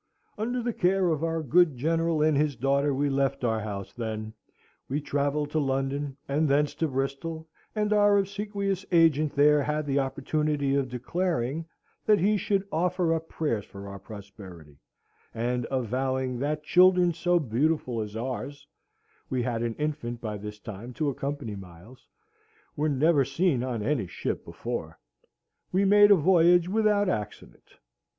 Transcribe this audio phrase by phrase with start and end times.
[0.35, 4.33] Under the care of our good General and his daughter we left our house, then;
[4.89, 9.99] we travelled to London, and thence to Bristol, and our obsequious agent there had the
[9.99, 11.67] opportunity of declaring
[12.07, 14.79] that he should offer up prayers for our prosperity,
[15.35, 18.65] and of vowing that children so beautiful as ours
[19.29, 22.07] (we had an infant by this time to accompany Miles)
[22.75, 24.97] were never seen on any ship before.
[25.71, 27.75] We made a voyage without accident.